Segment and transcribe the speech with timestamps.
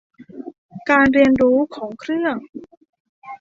[0.89, 2.35] การเรียนรู้ของเครื่อง